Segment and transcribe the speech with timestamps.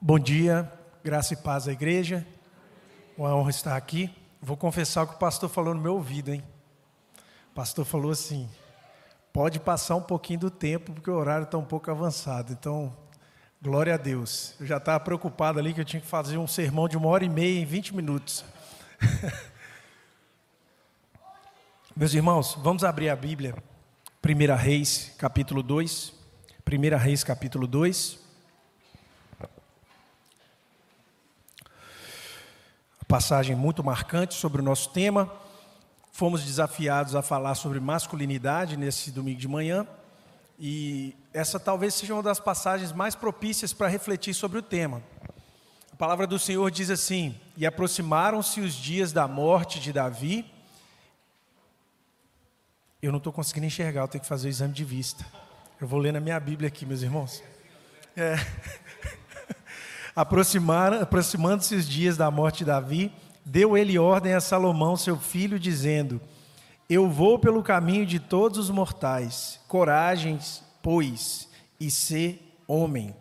[0.00, 0.72] Bom dia,
[1.02, 2.24] graça e paz à igreja.
[3.16, 4.08] Uma honra estar aqui.
[4.40, 6.40] Vou confessar o que o pastor falou no meu ouvido, hein?
[7.50, 8.48] O pastor falou assim:
[9.32, 12.52] pode passar um pouquinho do tempo, porque o horário está um pouco avançado.
[12.52, 12.96] Então,
[13.60, 14.54] glória a Deus.
[14.60, 17.24] Eu já estava preocupado ali que eu tinha que fazer um sermão de uma hora
[17.24, 18.44] e meia em 20 minutos.
[21.96, 23.52] Meus irmãos, vamos abrir a Bíblia.
[24.24, 26.12] 1 Reis, capítulo 2.
[26.64, 28.27] 1 Reis, capítulo 2.
[33.08, 35.32] Passagem muito marcante sobre o nosso tema.
[36.12, 39.86] Fomos desafiados a falar sobre masculinidade nesse domingo de manhã.
[40.58, 45.02] E essa talvez seja uma das passagens mais propícias para refletir sobre o tema.
[45.90, 50.44] A palavra do Senhor diz assim: E aproximaram-se os dias da morte de Davi.
[53.00, 55.24] Eu não estou conseguindo enxergar, eu tenho que fazer o exame de vista.
[55.80, 57.42] Eu vou ler na minha Bíblia aqui, meus irmãos.
[58.16, 58.34] É.
[60.18, 63.12] aproximando-se os dias da morte de Davi,
[63.44, 66.20] deu ele ordem a Salomão, seu filho, dizendo:
[66.90, 69.60] Eu vou pelo caminho de todos os mortais.
[69.68, 70.40] Coragem,
[70.82, 73.14] pois, e sê homem.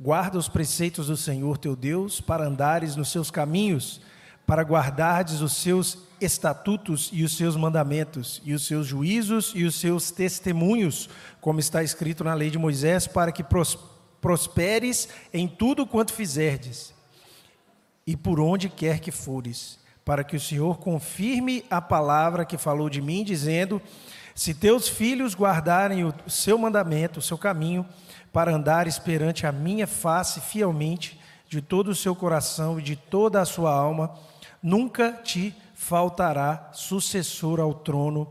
[0.00, 4.00] Guarda os preceitos do Senhor teu Deus, para andares nos seus caminhos,
[4.46, 9.74] para guardardes os seus estatutos e os seus mandamentos, e os seus juízos e os
[9.74, 11.10] seus testemunhos,
[11.42, 16.94] como está escrito na lei de Moisés, para que prosperes prosperes em tudo quanto fizerdes,
[18.06, 22.88] e por onde quer que fores, para que o Senhor confirme a palavra que falou
[22.88, 23.80] de mim, dizendo:
[24.34, 27.86] Se teus filhos guardarem o seu mandamento, o seu caminho,
[28.32, 33.40] para andar perante a minha face fielmente, de todo o seu coração e de toda
[33.40, 34.14] a sua alma,
[34.62, 38.30] nunca te faltará sucessor ao trono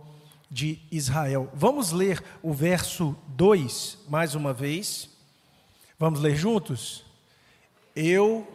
[0.49, 1.49] de Israel.
[1.53, 5.16] Vamos ler o verso 2 mais uma vez.
[5.99, 7.03] Vamos ler juntos?
[7.95, 8.47] Eu.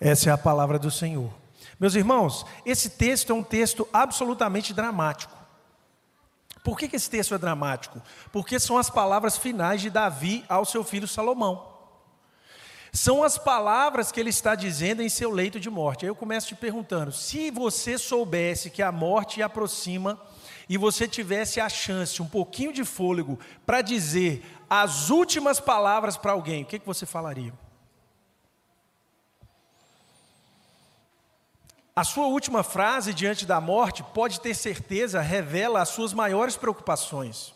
[0.00, 1.30] Essa é a palavra do Senhor.
[1.78, 5.36] Meus irmãos, esse texto é um texto absolutamente dramático.
[6.64, 8.00] Por que, que esse texto é dramático?
[8.32, 11.71] Porque são as palavras finais de Davi ao seu filho Salomão.
[12.94, 16.04] São as palavras que ele está dizendo em seu leito de morte.
[16.04, 20.20] Aí eu começo te perguntando: se você soubesse que a morte aproxima
[20.68, 26.32] e você tivesse a chance, um pouquinho de fôlego, para dizer as últimas palavras para
[26.32, 27.52] alguém, o que, que você falaria?
[31.96, 37.54] A sua última frase diante da morte, pode ter certeza, revela as suas maiores preocupações.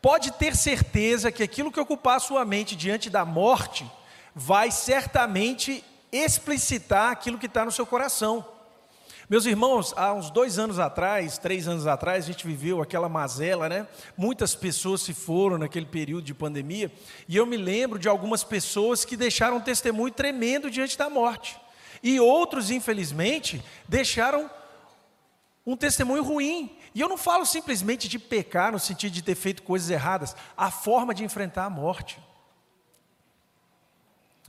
[0.00, 3.90] Pode ter certeza que aquilo que ocupar a sua mente diante da morte,
[4.38, 5.82] vai certamente
[6.12, 8.46] explicitar aquilo que está no seu coração.
[9.30, 13.66] Meus irmãos, há uns dois anos atrás, três anos atrás, a gente viveu aquela mazela,
[13.66, 13.88] né?
[14.14, 16.92] Muitas pessoas se foram naquele período de pandemia,
[17.26, 21.58] e eu me lembro de algumas pessoas que deixaram um testemunho tremendo diante da morte,
[22.02, 24.50] e outros, infelizmente, deixaram
[25.64, 26.76] um testemunho ruim.
[26.94, 30.70] E eu não falo simplesmente de pecar no sentido de ter feito coisas erradas, a
[30.70, 32.20] forma de enfrentar a morte.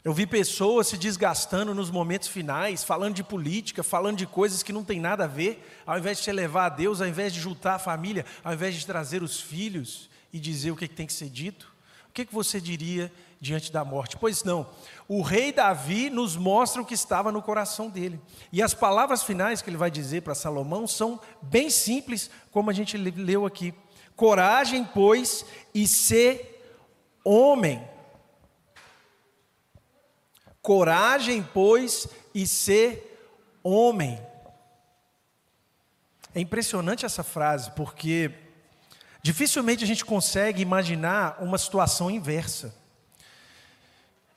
[0.03, 4.71] Eu vi pessoas se desgastando nos momentos finais, falando de política, falando de coisas que
[4.71, 7.39] não tem nada a ver, ao invés de se elevar a Deus, ao invés de
[7.39, 11.13] juntar a família, ao invés de trazer os filhos e dizer o que, tem que
[11.13, 11.75] ser dito.
[12.09, 14.17] O que, você diria diante da morte?
[14.17, 14.69] Pois não,
[15.07, 18.19] o rei Davi nos mostra o que estava no coração dele.
[18.51, 22.73] E as palavras finais que ele vai dizer para Salomão são bem simples, como a
[22.73, 23.73] gente leu aqui.
[24.15, 26.63] Coragem, pois, e ser
[27.23, 27.87] homem
[30.67, 34.21] Coragem, pois, e ser homem.
[36.35, 38.33] É impressionante essa frase, porque
[39.21, 42.75] dificilmente a gente consegue imaginar uma situação inversa.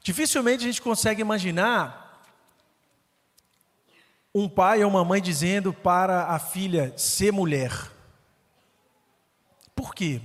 [0.05, 2.25] Dificilmente a gente consegue imaginar
[4.33, 7.91] um pai ou uma mãe dizendo para a filha ser mulher.
[9.75, 10.23] Por quê?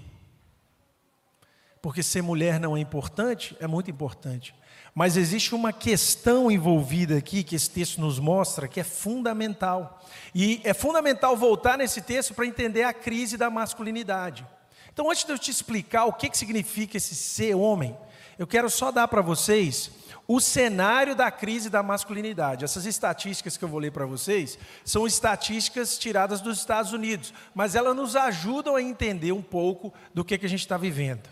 [1.81, 3.57] Porque ser mulher não é importante?
[3.59, 4.53] É muito importante.
[4.97, 10.01] Mas existe uma questão envolvida aqui que esse texto nos mostra que é fundamental.
[10.33, 14.47] E é fundamental voltar nesse texto para entender a crise da masculinidade.
[14.93, 17.97] Então, antes de eu te explicar o que, que significa esse ser homem,
[18.39, 19.91] eu quero só dar para vocês
[20.25, 22.63] o cenário da crise da masculinidade.
[22.63, 27.75] Essas estatísticas que eu vou ler para vocês são estatísticas tiradas dos Estados Unidos, mas
[27.75, 31.29] elas nos ajudam a entender um pouco do que, que a gente está vivendo.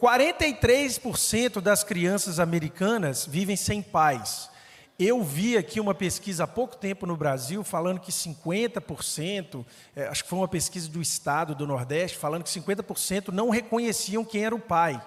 [0.00, 4.48] 43% das crianças americanas vivem sem pais.
[4.96, 9.64] Eu vi aqui uma pesquisa há pouco tempo no Brasil falando que 50%,
[9.94, 14.24] é, acho que foi uma pesquisa do estado do Nordeste, falando que 50% não reconheciam
[14.24, 15.00] quem era o pai.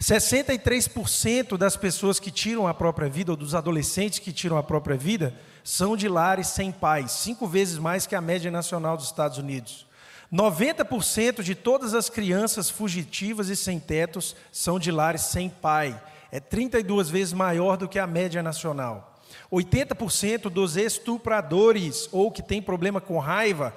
[0.00, 4.96] 63% das pessoas que tiram a própria vida, ou dos adolescentes que tiram a própria
[4.96, 9.38] vida, são de lares sem pais, cinco vezes mais que a média nacional dos Estados
[9.38, 9.86] Unidos.
[10.32, 16.00] 90% de todas as crianças fugitivas e sem tetos são de lares sem pai
[16.30, 19.20] é 32 vezes maior do que a média nacional.
[19.52, 23.74] 80% dos estupradores ou que têm problema com raiva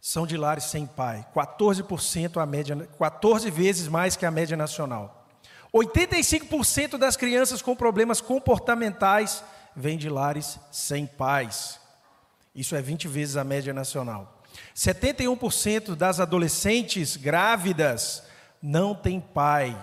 [0.00, 1.26] são de lares sem pai.
[1.34, 5.26] 14% a média, 14 vezes mais que a média nacional.
[5.74, 9.44] 85% das crianças com problemas comportamentais
[9.76, 11.78] vêm de lares sem pais.
[12.54, 14.39] Isso é 20 vezes a média nacional.
[14.74, 18.22] 71% das adolescentes grávidas
[18.62, 19.76] não têm pai.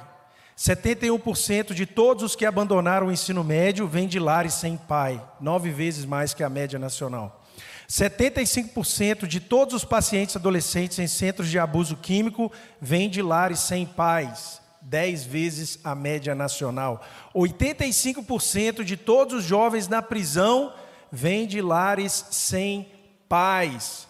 [0.57, 5.69] 71% de todos os que abandonaram o ensino médio vêm de lares sem pai, nove
[5.69, 7.43] vezes mais que a média nacional.
[7.87, 12.51] 75% de todos os pacientes adolescentes em centros de abuso químico
[12.81, 17.05] vêm de lares sem pais, dez vezes a média nacional.
[17.35, 20.73] 85% de todos os jovens na prisão
[21.11, 22.96] vêm de lares sem pais,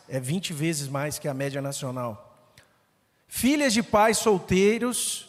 [0.07, 2.23] é 20 vezes mais que a média nacional.
[3.27, 5.27] Filhas de pais solteiros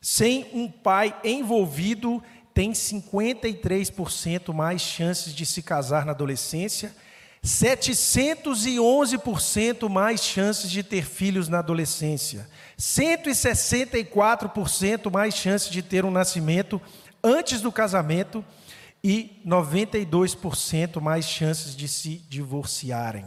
[0.00, 2.22] sem um pai envolvido,
[2.54, 6.94] tem 53% mais chances de se casar na adolescência,
[7.44, 16.82] 711% mais chances de ter filhos na adolescência, 164% mais chances de ter um nascimento
[17.22, 18.44] antes do casamento
[19.02, 23.24] e 92% mais chances de se divorciarem.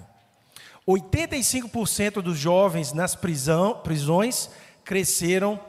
[0.88, 4.50] 85% dos jovens nas prisão, prisões
[4.84, 5.60] cresceram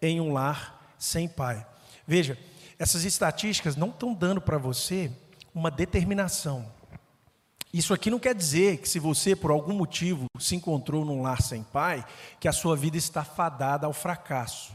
[0.00, 1.66] em um lar sem pai.
[2.06, 2.38] Veja,
[2.78, 5.10] essas estatísticas não estão dando para você
[5.54, 6.66] uma determinação.
[7.72, 11.40] Isso aqui não quer dizer que se você por algum motivo se encontrou num lar
[11.40, 12.04] sem pai,
[12.40, 14.72] que a sua vida está fadada ao fracasso.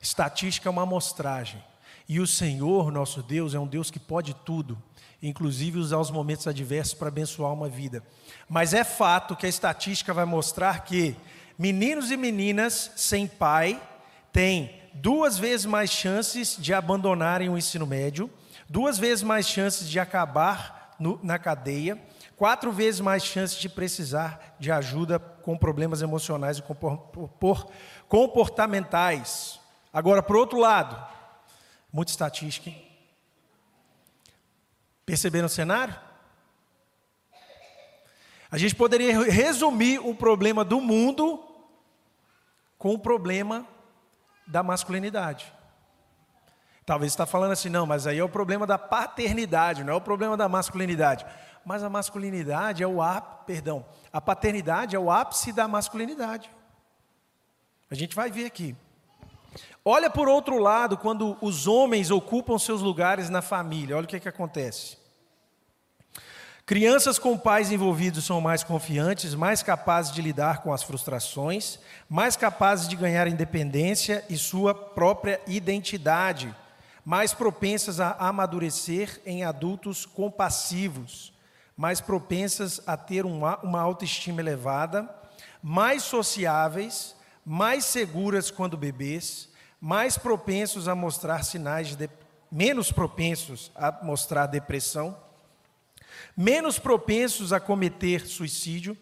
[0.00, 1.62] Estatística é uma amostragem.
[2.10, 4.76] E o Senhor, nosso Deus, é um Deus que pode tudo,
[5.22, 8.02] inclusive usar os momentos adversos para abençoar uma vida.
[8.48, 11.14] Mas é fato que a estatística vai mostrar que
[11.56, 13.80] meninos e meninas sem pai
[14.32, 18.28] têm duas vezes mais chances de abandonarem o ensino médio,
[18.68, 21.96] duas vezes mais chances de acabar no, na cadeia,
[22.36, 26.64] quatro vezes mais chances de precisar de ajuda com problemas emocionais e
[28.08, 29.60] comportamentais.
[29.92, 31.19] Agora, por outro lado,
[31.92, 32.70] muita estatística.
[32.70, 32.86] Hein?
[35.04, 35.94] Perceberam o cenário?
[38.50, 41.44] A gente poderia resumir o problema do mundo
[42.76, 43.66] com o problema
[44.46, 45.52] da masculinidade.
[46.84, 50.00] Talvez está falando assim, não, mas aí é o problema da paternidade, não é o
[50.00, 51.24] problema da masculinidade.
[51.64, 56.50] Mas a masculinidade é o ápice, perdão, a paternidade é o ápice da masculinidade.
[57.90, 58.74] A gente vai ver aqui.
[59.84, 64.16] Olha por outro lado, quando os homens ocupam seus lugares na família, olha o que,
[64.16, 65.00] é que acontece.
[66.70, 72.36] Crianças com pais envolvidos são mais confiantes, mais capazes de lidar com as frustrações, mais
[72.36, 76.54] capazes de ganhar independência e sua própria identidade,
[77.04, 81.32] mais propensas a amadurecer em adultos compassivos,
[81.76, 85.12] mais propensas a ter uma, uma autoestima elevada,
[85.60, 87.16] mais sociáveis,
[87.52, 89.48] mais seguras quando bebês,
[89.80, 92.08] mais propensos a mostrar sinais de
[92.50, 95.16] menos propensos a mostrar depressão
[96.36, 98.96] menos propensos a cometer suicídio,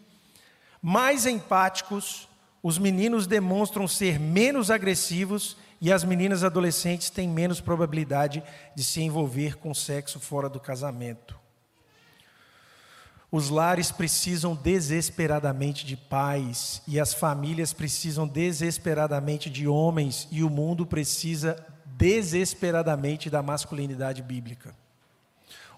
[0.81, 2.27] mais empáticos,
[2.61, 8.43] os meninos demonstram ser menos agressivos e as meninas adolescentes têm menos probabilidade
[8.75, 11.39] de se envolver com sexo fora do casamento.
[13.31, 20.49] Os lares precisam desesperadamente de pais e as famílias precisam desesperadamente de homens e o
[20.49, 24.73] mundo precisa desesperadamente da masculinidade bíblica.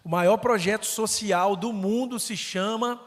[0.03, 3.01] O maior projeto social do mundo se chama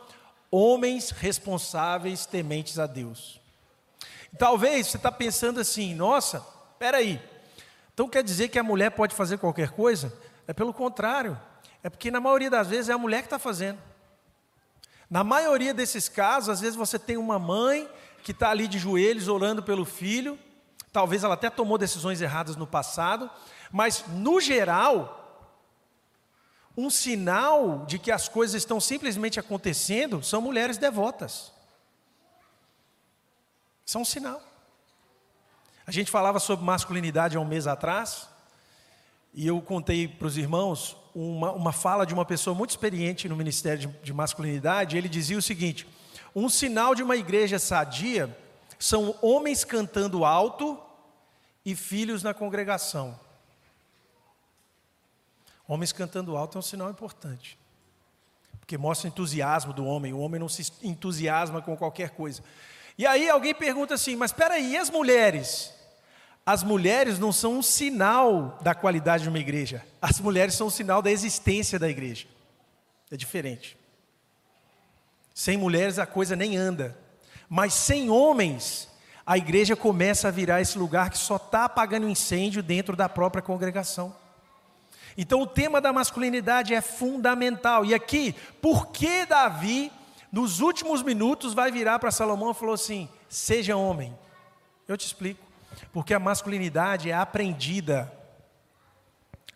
[0.51, 3.41] Homens Responsáveis Tementes a Deus.
[4.39, 6.41] Talvez você está pensando assim, nossa,
[6.79, 7.21] peraí,
[7.95, 10.13] então quer dizer que a mulher pode fazer qualquer coisa?
[10.47, 11.41] É pelo contrário,
[11.83, 13.79] é porque na maioria das vezes é a mulher que está fazendo.
[15.15, 17.89] Na maioria desses casos, às vezes você tem uma mãe
[18.25, 20.37] que está ali de joelhos orando pelo filho,
[20.93, 23.31] talvez ela até tomou decisões erradas no passado,
[23.71, 25.55] mas no geral,
[26.77, 31.53] um sinal de que as coisas estão simplesmente acontecendo são mulheres devotas.
[33.87, 34.43] São um sinal.
[35.87, 38.29] A gente falava sobre masculinidade há um mês atrás,
[39.33, 43.37] e eu contei para os irmãos uma, uma fala de uma pessoa muito experiente no
[43.37, 44.97] Ministério de, de Masculinidade.
[44.97, 45.87] Ele dizia o seguinte:
[46.35, 48.37] um sinal de uma igreja sadia
[48.79, 50.79] são homens cantando alto
[51.65, 53.19] e filhos na congregação.
[55.67, 57.59] Homens cantando alto é um sinal importante.
[58.59, 60.13] Porque mostra o entusiasmo do homem.
[60.13, 62.43] O homem não se entusiasma com qualquer coisa.
[62.99, 65.73] E aí alguém pergunta assim: mas espera aí, e as mulheres?
[66.47, 69.85] As mulheres não são um sinal da qualidade de uma igreja.
[70.01, 72.27] As mulheres são um sinal da existência da igreja.
[73.11, 73.77] É diferente.
[75.35, 76.97] Sem mulheres a coisa nem anda.
[77.49, 78.89] Mas sem homens,
[79.27, 83.43] a igreja começa a virar esse lugar que só está apagando incêndio dentro da própria
[83.43, 84.15] congregação.
[85.17, 87.85] Então o tema da masculinidade é fundamental.
[87.85, 89.91] E aqui, por que Davi,
[90.31, 94.17] nos últimos minutos, vai virar para Salomão e falou assim: seja homem?
[94.87, 95.44] Eu te explico.
[95.93, 98.13] Porque a masculinidade é aprendida.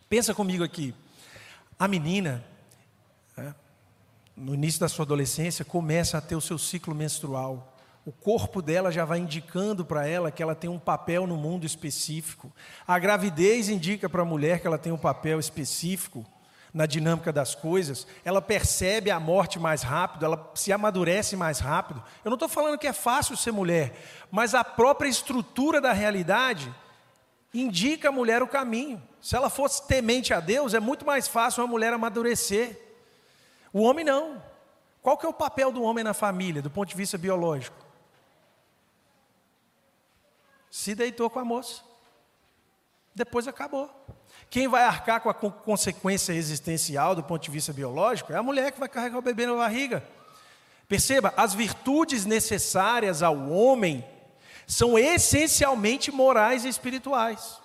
[0.08, 0.94] Pensa comigo aqui.
[1.78, 2.44] A menina,
[3.36, 3.54] né,
[4.36, 7.74] no início da sua adolescência, começa a ter o seu ciclo menstrual
[8.08, 11.66] o corpo dela já vai indicando para ela que ela tem um papel no mundo
[11.66, 12.50] específico.
[12.86, 16.24] A gravidez indica para a mulher que ela tem um papel específico
[16.72, 18.06] na dinâmica das coisas.
[18.24, 22.02] Ela percebe a morte mais rápido, ela se amadurece mais rápido.
[22.24, 23.94] Eu não estou falando que é fácil ser mulher,
[24.30, 26.74] mas a própria estrutura da realidade
[27.52, 29.02] indica a mulher o caminho.
[29.20, 32.80] Se ela fosse temente a Deus, é muito mais fácil uma mulher amadurecer.
[33.72, 34.42] O homem não.
[35.02, 37.88] Qual que é o papel do homem na família, do ponto de vista biológico?
[40.70, 41.82] se deitou com a moça.
[43.14, 43.90] Depois acabou.
[44.50, 48.72] Quem vai arcar com a consequência existencial do ponto de vista biológico é a mulher
[48.72, 50.02] que vai carregar o bebê na barriga.
[50.88, 54.02] Perceba, as virtudes necessárias ao homem
[54.66, 57.58] são essencialmente morais e espirituais.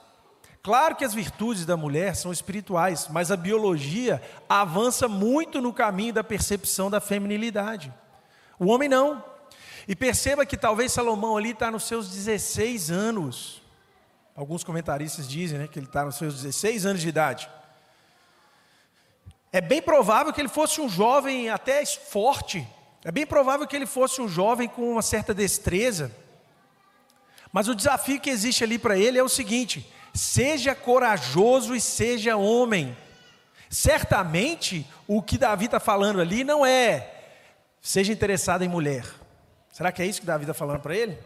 [0.61, 6.13] Claro que as virtudes da mulher são espirituais, mas a biologia avança muito no caminho
[6.13, 7.93] da percepção da feminilidade.
[8.59, 9.23] O homem não.
[9.87, 13.62] E perceba que talvez Salomão ali está nos seus 16 anos.
[14.35, 17.49] Alguns comentaristas dizem né, que ele está nos seus 16 anos de idade.
[19.51, 22.67] É bem provável que ele fosse um jovem até forte.
[23.03, 26.11] É bem provável que ele fosse um jovem com uma certa destreza.
[27.51, 32.35] Mas o desafio que existe ali para ele é o seguinte: seja corajoso e seja
[32.35, 32.97] homem.
[33.69, 37.11] Certamente, o que Davi está falando ali não é
[37.83, 39.05] seja interessado em mulher.
[39.71, 41.17] Será que é isso que Davi está falando para ele?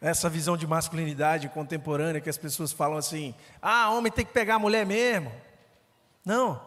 [0.00, 4.56] Essa visão de masculinidade contemporânea que as pessoas falam assim: ah, homem tem que pegar
[4.56, 5.32] a mulher mesmo.
[6.24, 6.60] Não,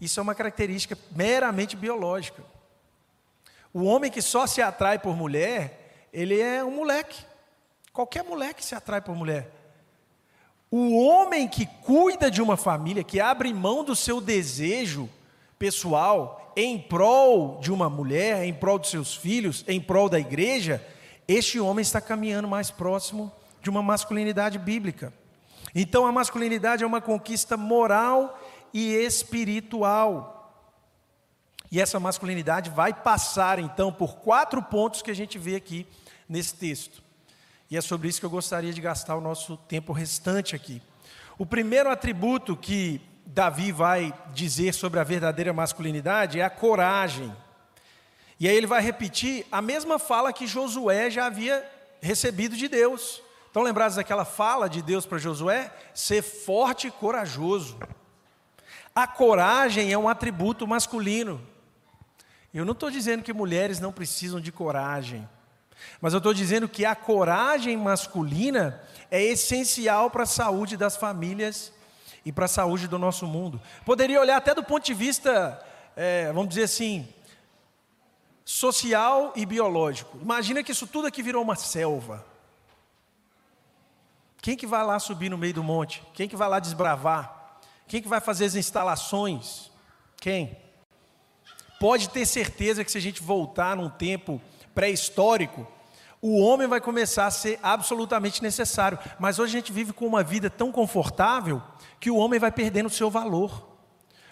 [0.00, 2.42] isso é uma característica meramente biológica.
[3.72, 7.24] O homem que só se atrai por mulher, ele é um moleque.
[7.92, 9.50] Qualquer moleque se atrai por mulher.
[10.70, 15.08] O homem que cuida de uma família, que abre mão do seu desejo
[15.58, 20.84] pessoal em prol de uma mulher, em prol de seus filhos, em prol da igreja,
[21.26, 25.12] este homem está caminhando mais próximo de uma masculinidade bíblica.
[25.74, 28.38] Então a masculinidade é uma conquista moral
[28.72, 30.34] e espiritual.
[31.70, 35.86] E essa masculinidade vai passar então por quatro pontos que a gente vê aqui
[36.28, 37.02] nesse texto.
[37.70, 40.80] E é sobre isso que eu gostaria de gastar o nosso tempo restante aqui.
[41.36, 47.34] O primeiro atributo que Davi vai dizer sobre a verdadeira masculinidade é a coragem.
[48.44, 51.66] E aí ele vai repetir a mesma fala que Josué já havia
[51.98, 53.22] recebido de Deus.
[53.46, 55.72] Estão lembrados daquela fala de Deus para Josué?
[55.94, 57.78] Ser forte e corajoso.
[58.94, 61.40] A coragem é um atributo masculino.
[62.52, 65.26] Eu não estou dizendo que mulheres não precisam de coragem,
[65.98, 68.78] mas eu estou dizendo que a coragem masculina
[69.10, 71.72] é essencial para a saúde das famílias
[72.26, 73.58] e para a saúde do nosso mundo.
[73.86, 75.58] Poderia olhar até do ponto de vista,
[75.96, 77.08] é, vamos dizer assim,
[78.44, 80.18] social e biológico.
[80.20, 82.24] Imagina que isso tudo aqui virou uma selva.
[84.42, 86.02] Quem que vai lá subir no meio do monte?
[86.12, 87.60] Quem que vai lá desbravar?
[87.88, 89.70] Quem que vai fazer as instalações?
[90.16, 90.56] Quem?
[91.80, 94.40] Pode ter certeza que se a gente voltar num tempo
[94.74, 95.66] pré-histórico,
[96.20, 98.98] o homem vai começar a ser absolutamente necessário.
[99.18, 101.62] Mas hoje a gente vive com uma vida tão confortável
[102.00, 103.66] que o homem vai perdendo o seu valor.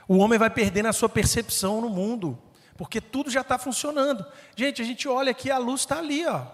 [0.08, 2.38] O homem vai perdendo a sua percepção no mundo,
[2.76, 4.24] porque tudo já está funcionando.
[4.56, 6.46] Gente, a gente olha aqui, a luz está ali, ó.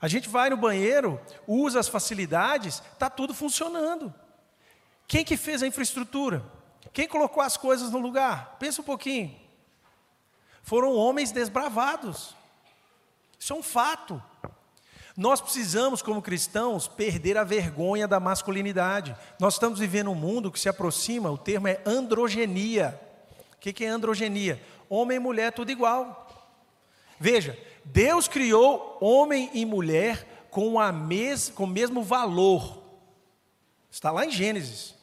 [0.00, 4.12] A gente vai no banheiro, usa as facilidades, está tudo funcionando.
[5.08, 6.44] Quem que fez a infraestrutura?
[6.92, 8.56] Quem colocou as coisas no lugar?
[8.58, 9.34] Pensa um pouquinho.
[10.62, 12.34] Foram homens desbravados.
[13.38, 14.22] Isso é um fato.
[15.16, 19.16] Nós precisamos, como cristãos, perder a vergonha da masculinidade.
[19.40, 23.00] Nós estamos vivendo um mundo que se aproxima, o termo é androgenia.
[23.54, 24.62] O que é androgenia?
[24.88, 26.26] Homem e mulher, tudo igual.
[27.18, 32.82] Veja, Deus criou homem e mulher com, a mes, com o mesmo valor.
[33.90, 34.94] Está lá em Gênesis.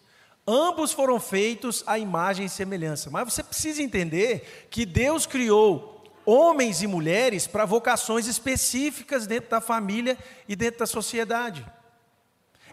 [0.46, 3.10] Ambos foram feitos à imagem e semelhança.
[3.10, 9.62] Mas você precisa entender que Deus criou homens e mulheres para vocações específicas dentro da
[9.62, 11.66] família e dentro da sociedade.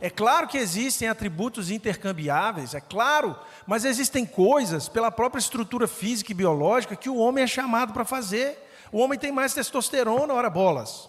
[0.01, 6.33] É claro que existem atributos intercambiáveis, é claro, mas existem coisas pela própria estrutura física
[6.33, 8.59] e biológica que o homem é chamado para fazer.
[8.91, 11.09] O homem tem mais testosterona, ora bolas.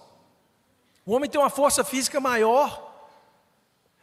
[1.06, 2.90] O homem tem uma força física maior.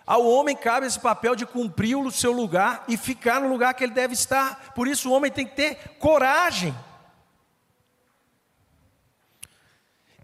[0.07, 3.85] Ao homem cabe esse papel de cumprir o seu lugar e ficar no lugar que
[3.85, 4.73] ele deve estar.
[4.75, 6.75] Por isso o homem tem que ter coragem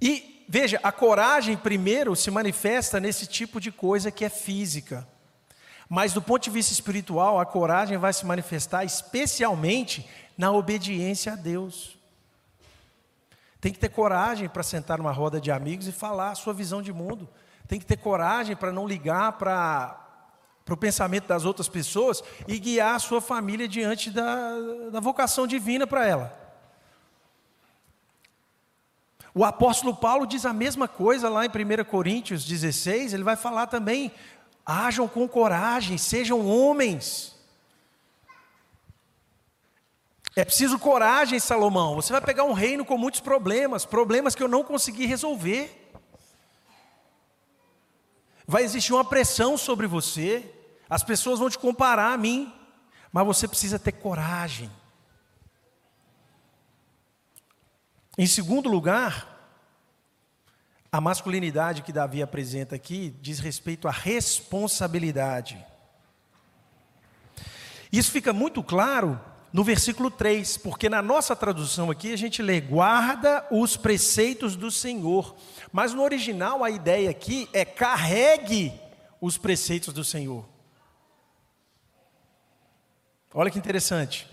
[0.05, 5.07] E veja, a coragem primeiro se manifesta nesse tipo de coisa que é física.
[5.89, 11.37] Mas do ponto de vista espiritual, a coragem vai se manifestar especialmente na obediência a
[11.37, 11.99] Deus.
[13.61, 16.83] Tem que ter coragem para sentar numa roda de amigos e falar a sua visão
[16.83, 17.29] de mundo.
[17.67, 20.01] Tem que ter coragem para não ligar para
[20.65, 24.59] para o pensamento das outras pessoas e guiar a sua família diante da,
[24.91, 26.44] da vocação divina para ela.
[29.35, 33.67] O apóstolo Paulo diz a mesma coisa lá em 1 Coríntios 16, ele vai falar
[33.67, 34.13] também:
[34.65, 37.35] hajam com coragem, sejam homens.
[40.37, 41.97] É preciso coragem, Salomão.
[41.97, 45.93] Você vai pegar um reino com muitos problemas, problemas que eu não consegui resolver.
[48.47, 50.49] Vai existir uma pressão sobre você,
[50.89, 52.53] as pessoas vão te comparar a mim,
[53.11, 54.71] mas você precisa ter coragem.
[58.17, 59.35] Em segundo lugar,
[60.91, 65.59] a masculinidade que Davi apresenta aqui diz respeito à responsabilidade.
[67.91, 69.21] Isso fica muito claro
[69.53, 74.71] no versículo 3, porque na nossa tradução aqui a gente lê: guarda os preceitos do
[74.71, 75.35] Senhor.
[75.73, 78.73] Mas no original a ideia aqui é carregue
[79.21, 80.45] os preceitos do Senhor.
[83.33, 84.29] Olha que interessante.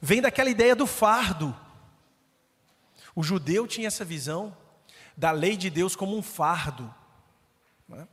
[0.00, 1.54] Vem daquela ideia do fardo.
[3.18, 4.56] O judeu tinha essa visão
[5.16, 6.94] da lei de Deus como um fardo.
[7.88, 8.06] Né?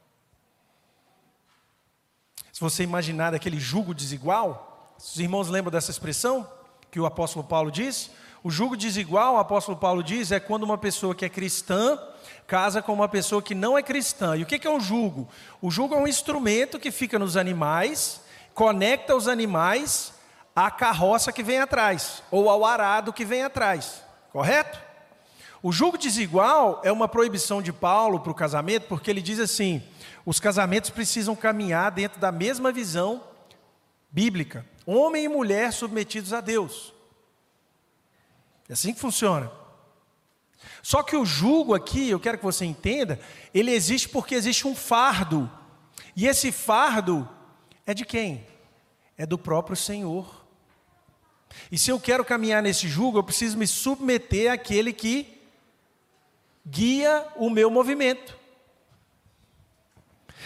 [2.52, 6.52] Se você imaginar aquele jugo desigual, os irmãos lembram dessa expressão
[6.90, 8.10] que o apóstolo Paulo diz?
[8.44, 12.00] O jugo desigual, o apóstolo Paulo diz, é quando uma pessoa que é cristã
[12.48, 14.36] casa com uma pessoa que não é cristã.
[14.36, 15.30] E o que é um jugo?
[15.62, 18.22] O jugo é um instrumento que fica nos animais,
[18.56, 20.16] conecta os animais
[20.56, 24.85] à carroça que vem atrás, ou ao arado que vem atrás, correto?
[25.66, 29.82] O julgo desigual é uma proibição de Paulo para o casamento, porque ele diz assim:
[30.24, 33.24] os casamentos precisam caminhar dentro da mesma visão
[34.12, 36.94] bíblica, homem e mulher submetidos a Deus.
[38.70, 39.52] É assim que funciona.
[40.84, 43.20] Só que o jugo aqui, eu quero que você entenda,
[43.52, 45.50] ele existe porque existe um fardo.
[46.16, 47.28] E esse fardo
[47.88, 48.46] é de quem?
[49.18, 50.46] É do próprio Senhor.
[51.72, 55.35] E se eu quero caminhar nesse jugo, eu preciso me submeter àquele que
[56.66, 58.38] guia o meu movimento.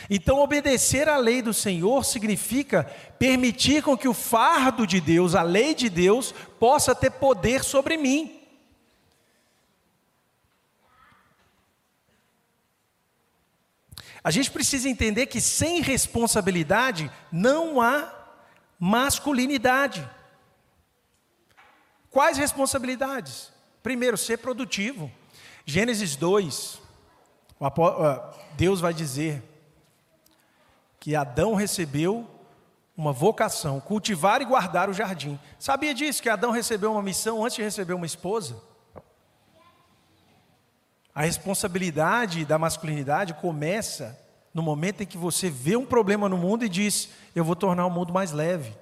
[0.10, 2.84] Então, obedecer à lei do Senhor significa
[3.18, 7.98] permitir com que o fardo de Deus, a lei de Deus, possa ter poder sobre
[7.98, 8.36] mim.
[14.24, 18.14] A gente precisa entender que sem responsabilidade não há
[18.78, 20.08] masculinidade.
[22.10, 23.52] Quais responsabilidades?
[23.82, 25.12] Primeiro, ser produtivo.
[25.70, 26.82] Gênesis 2,
[28.58, 29.44] Deus vai dizer
[31.00, 32.28] que Adão recebeu
[32.98, 35.40] uma vocação, cultivar e guardar o jardim.
[35.60, 38.60] Sabia disso, que Adão recebeu uma missão antes de receber uma esposa?
[41.14, 44.20] A responsabilidade da masculinidade começa
[44.52, 47.86] no momento em que você vê um problema no mundo e diz: Eu vou tornar
[47.86, 48.76] o mundo mais leve.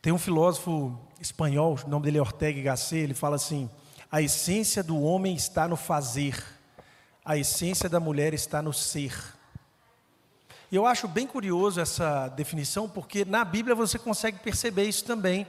[0.00, 3.68] Tem um filósofo espanhol, o nome dele é Ortega y Gasset, ele fala assim:
[4.10, 6.40] a essência do homem está no fazer,
[7.24, 9.12] a essência da mulher está no ser.
[10.70, 15.46] E eu acho bem curioso essa definição, porque na Bíblia você consegue perceber isso também.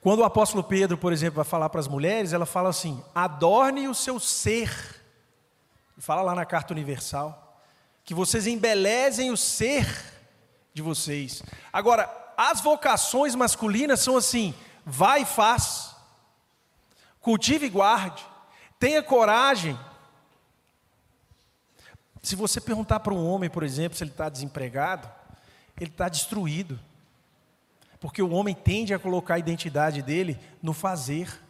[0.00, 3.88] Quando o apóstolo Pedro, por exemplo, vai falar para as mulheres, ela fala assim: adorne
[3.88, 4.70] o seu ser.
[5.98, 7.60] Fala lá na carta universal,
[8.04, 9.86] que vocês embelezem o ser
[10.72, 11.42] de vocês.
[11.72, 15.94] Agora, as vocações masculinas são assim: vai e faz.
[17.20, 18.24] Cultive e guarde.
[18.78, 19.78] Tenha coragem.
[22.22, 25.08] Se você perguntar para um homem, por exemplo, se ele está desempregado,
[25.80, 26.78] ele está destruído.
[27.98, 31.40] Porque o homem tende a colocar a identidade dele no fazer.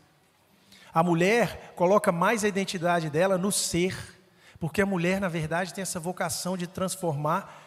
[0.92, 4.16] A mulher coloca mais a identidade dela no ser.
[4.58, 7.65] Porque a mulher, na verdade, tem essa vocação de transformar,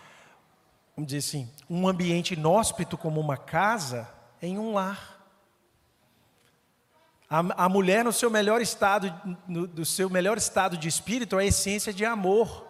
[0.99, 4.09] vamos dizer assim, um ambiente inóspito como uma casa
[4.41, 5.17] em um lar.
[7.29, 9.13] A, a mulher no seu melhor estado,
[9.47, 12.67] no do seu melhor estado de espírito, é a essência de amor,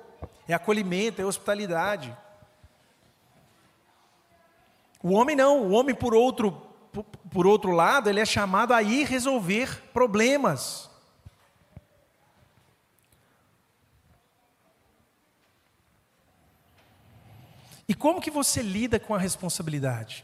[0.48, 2.16] é acolhimento, é hospitalidade.
[5.02, 6.52] O homem não, o homem por outro,
[7.32, 10.89] por, outro lado, ele é chamado a ir resolver problemas.
[17.90, 20.24] E como que você lida com a responsabilidade?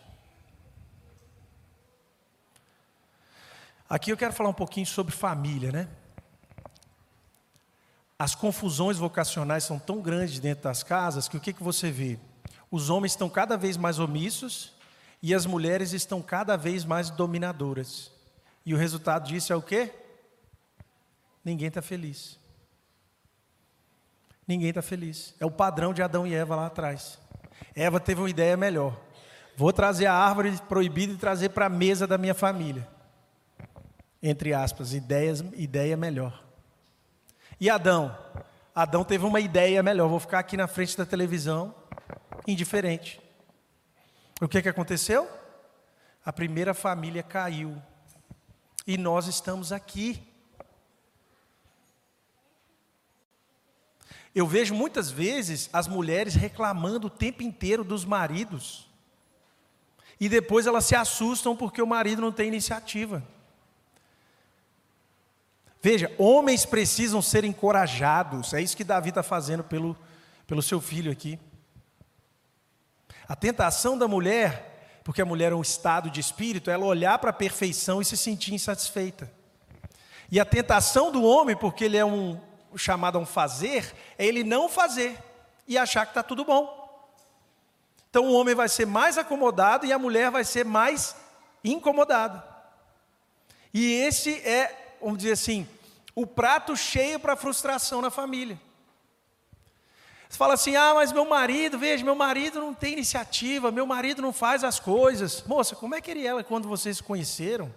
[3.89, 5.89] Aqui eu quero falar um pouquinho sobre família, né?
[8.19, 12.19] As confusões vocacionais são tão grandes dentro das casas que o que, que você vê?
[12.69, 14.71] Os homens estão cada vez mais omissos
[15.19, 18.11] e as mulheres estão cada vez mais dominadoras.
[18.63, 19.91] E o resultado disso é o quê?
[21.43, 22.39] Ninguém está feliz.
[24.47, 25.33] Ninguém está feliz.
[25.39, 27.24] É o padrão de Adão e Eva lá atrás.
[27.75, 28.99] Eva teve uma ideia melhor.
[29.57, 32.87] Vou trazer a árvore proibida e trazer para a mesa da minha família.
[34.21, 36.43] Entre aspas, ideias, ideia melhor.
[37.59, 38.17] E Adão?
[38.73, 40.09] Adão teve uma ideia melhor.
[40.09, 41.73] Vou ficar aqui na frente da televisão,
[42.45, 43.21] indiferente.
[44.41, 45.29] O que, que aconteceu?
[46.25, 47.81] A primeira família caiu.
[48.85, 50.21] E nós estamos aqui.
[54.35, 58.85] Eu vejo muitas vezes as mulheres reclamando o tempo inteiro dos maridos.
[60.19, 63.23] E depois elas se assustam porque o marido não tem iniciativa.
[65.81, 68.53] Veja, homens precisam ser encorajados.
[68.53, 69.95] É isso que Davi está fazendo pelo,
[70.45, 71.39] pelo seu filho aqui.
[73.29, 77.19] A tentação da mulher, porque a mulher é um estado de espírito, é ela olhar
[77.19, 79.31] para a perfeição e se sentir insatisfeita.
[80.29, 82.39] E a tentação do homem, porque ele é um,
[82.77, 85.17] chamado a um fazer, é ele não fazer
[85.67, 86.83] e achar que está tudo bom.
[88.09, 91.15] Então o homem vai ser mais acomodado e a mulher vai ser mais
[91.63, 92.43] incomodada.
[93.73, 95.67] E esse é, vamos dizer assim,
[96.15, 98.59] o prato cheio para a frustração na família.
[100.29, 104.21] Você fala assim: ah, mas meu marido, veja, meu marido não tem iniciativa, meu marido
[104.21, 105.43] não faz as coisas.
[105.43, 107.73] Moça, como é que ele era quando vocês se conheceram?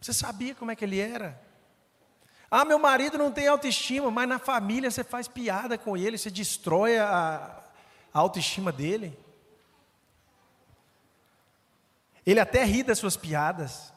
[0.00, 1.43] Você sabia como é que ele era?
[2.56, 6.30] Ah, meu marido não tem autoestima, mas na família você faz piada com ele, você
[6.30, 7.60] destrói a,
[8.12, 9.18] a autoestima dele.
[12.24, 13.92] Ele até ri das suas piadas,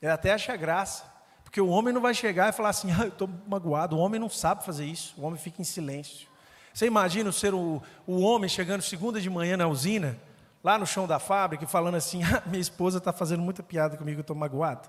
[0.00, 1.04] ele até acha graça,
[1.44, 3.94] porque o homem não vai chegar e falar assim: ah, eu estou magoado.
[3.94, 6.26] O homem não sabe fazer isso, o homem fica em silêncio.
[6.72, 10.18] Você imagina ser o, o homem chegando segunda de manhã na usina,
[10.64, 14.20] lá no chão da fábrica, falando assim: ah, minha esposa está fazendo muita piada comigo,
[14.20, 14.88] eu estou magoado.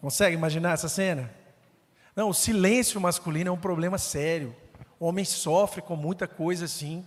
[0.00, 1.28] Consegue imaginar essa cena?
[2.18, 4.52] Não, o silêncio masculino é um problema sério.
[4.98, 7.06] O homem sofre com muita coisa assim.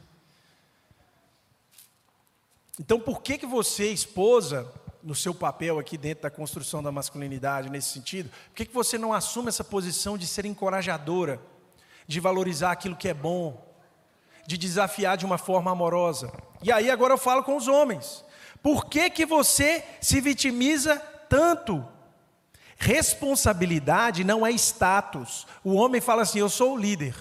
[2.79, 4.71] Então, por que que você, esposa,
[5.03, 8.97] no seu papel aqui dentro da construção da masculinidade, nesse sentido, por que que você
[8.97, 11.41] não assume essa posição de ser encorajadora,
[12.07, 13.69] de valorizar aquilo que é bom,
[14.47, 16.31] de desafiar de uma forma amorosa?
[16.63, 18.23] E aí agora eu falo com os homens.
[18.63, 20.95] Por que que você se vitimiza
[21.27, 21.85] tanto?
[22.83, 25.45] Responsabilidade não é status.
[25.63, 27.13] O homem fala assim: eu sou o líder.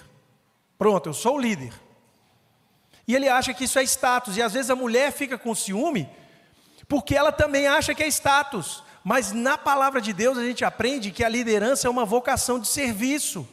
[0.75, 1.71] Pronto, eu sou o líder.
[3.07, 4.37] E ele acha que isso é status.
[4.37, 6.09] E às vezes a mulher fica com ciúme,
[6.87, 8.83] porque ela também acha que é status.
[9.03, 12.67] Mas na palavra de Deus a gente aprende que a liderança é uma vocação de
[12.67, 13.47] serviço.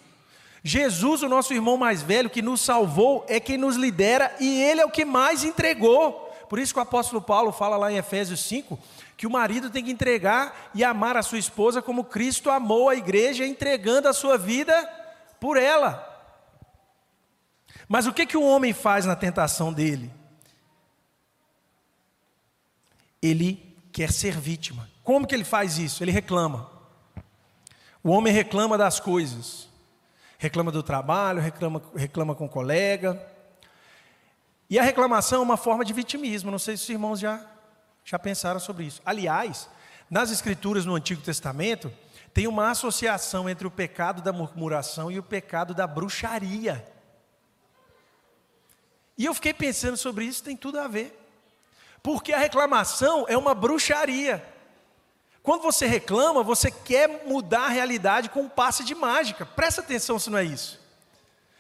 [0.65, 4.81] Jesus, o nosso irmão mais velho, que nos salvou, é quem nos lidera e ele
[4.81, 6.28] é o que mais entregou.
[6.49, 8.79] Por isso que o apóstolo Paulo fala lá em Efésios 5
[9.17, 12.95] que o marido tem que entregar e amar a sua esposa como Cristo amou a
[12.95, 14.73] igreja, entregando a sua vida
[15.41, 16.05] por ela.
[17.89, 20.09] Mas o que, que o homem faz na tentação dele?
[23.21, 24.89] Ele quer ser vítima.
[25.03, 26.05] Como que ele faz isso?
[26.05, 26.71] Ele reclama.
[28.05, 29.69] O homem reclama das coisas.
[30.39, 33.21] Reclama do trabalho, reclama, reclama com o colega.
[34.71, 36.51] E a reclamação é uma forma de vitimismo.
[36.51, 37.45] Não sei se os irmãos já
[38.05, 39.03] já pensaram sobre isso?
[39.05, 39.69] Aliás,
[40.09, 41.93] nas Escrituras no Antigo Testamento,
[42.33, 46.87] tem uma associação entre o pecado da murmuração e o pecado da bruxaria.
[49.17, 51.19] E eu fiquei pensando sobre isso, tem tudo a ver.
[52.03, 54.43] Porque a reclamação é uma bruxaria.
[55.43, 59.45] Quando você reclama, você quer mudar a realidade com um passe de mágica.
[59.45, 60.78] Presta atenção se não é isso.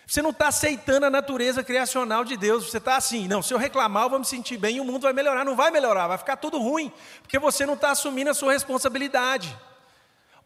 [0.08, 2.70] Você não está aceitando a natureza criacional de Deus.
[2.70, 5.02] Você está assim, não, se eu reclamar, eu vou me sentir bem e o mundo
[5.02, 5.44] vai melhorar.
[5.44, 6.90] Não vai melhorar, vai ficar tudo ruim,
[7.20, 9.54] porque você não está assumindo a sua responsabilidade.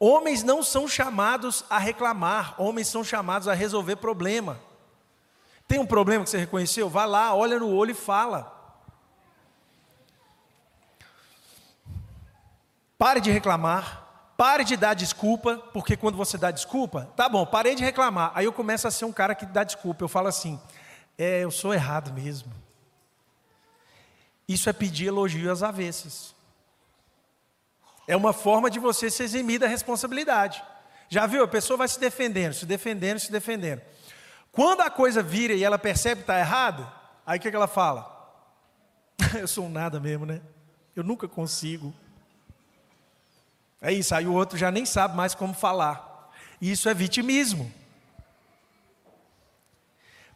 [0.00, 4.58] Homens não são chamados a reclamar, homens são chamados a resolver problema.
[5.68, 6.88] Tem um problema que você reconheceu?
[6.88, 8.52] Vá lá, olha no olho e fala.
[12.98, 14.01] Pare de reclamar,
[14.42, 18.32] Pare de dar desculpa, porque quando você dá desculpa, tá bom, parei de reclamar.
[18.34, 20.02] Aí eu começo a ser um cara que dá desculpa.
[20.02, 20.60] Eu falo assim:
[21.16, 22.52] é, eu sou errado mesmo.
[24.48, 26.34] Isso é pedir elogio às avessas.
[28.08, 30.60] É uma forma de você se eximir da responsabilidade.
[31.08, 31.44] Já viu?
[31.44, 33.80] A pessoa vai se defendendo, se defendendo, se defendendo.
[34.50, 36.92] Quando a coisa vira e ela percebe que está errado,
[37.24, 38.10] aí o que, que ela fala?
[39.38, 40.40] eu sou um nada mesmo, né?
[40.96, 41.94] Eu nunca consigo.
[43.82, 46.30] É isso, aí o outro já nem sabe mais como falar.
[46.60, 47.70] Isso é vitimismo.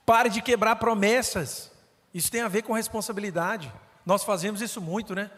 [0.05, 1.71] Pare de quebrar promessas.
[2.13, 3.73] Isso tem a ver com responsabilidade.
[4.05, 5.31] Nós fazemos isso muito, né?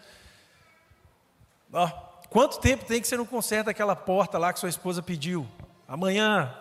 [1.70, 1.86] Ó,
[2.30, 5.46] quanto tempo tem que você não conserta aquela porta lá que sua esposa pediu?
[5.86, 6.56] Amanhã.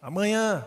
[0.00, 0.64] Amanhã.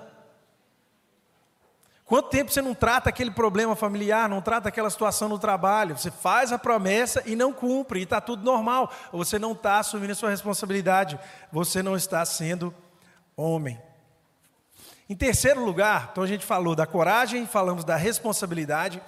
[2.10, 5.96] Quanto tempo você não trata aquele problema familiar, não trata aquela situação no trabalho?
[5.96, 8.92] Você faz a promessa e não cumpre, e está tudo normal.
[9.12, 11.20] Você não está assumindo a sua responsabilidade,
[11.52, 12.74] você não está sendo
[13.38, 13.80] homem.
[15.08, 19.00] Em terceiro lugar, então a gente falou da coragem, falamos da responsabilidade,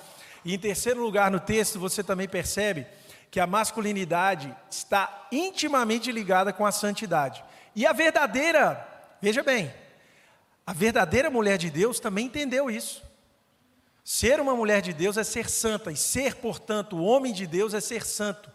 [0.45, 2.85] e em terceiro lugar no texto você também percebe
[3.31, 7.43] que a masculinidade está intimamente ligada com a santidade.
[7.75, 8.87] E a verdadeira,
[9.19, 9.73] veja bem,
[10.71, 13.03] a verdadeira mulher de Deus também entendeu isso.
[14.05, 17.73] Ser uma mulher de Deus é ser santa, e ser, portanto, o homem de Deus
[17.73, 18.49] é ser santo.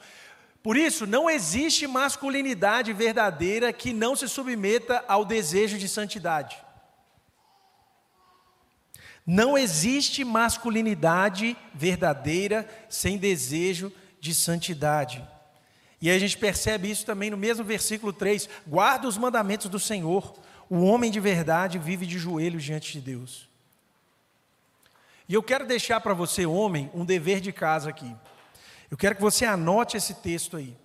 [0.63, 6.57] Por isso, não existe masculinidade verdadeira que não se submeta ao desejo de santidade.
[9.27, 15.23] Não existe masculinidade verdadeira sem desejo de santidade.
[16.01, 20.46] E a gente percebe isso também no mesmo versículo 3: guarda os mandamentos do Senhor
[20.69, 23.49] o homem de verdade vive de joelhos diante de Deus.
[25.29, 28.15] E eu quero deixar para você, homem, um dever de casa aqui.
[28.91, 30.77] Eu quero que você anote esse texto aí.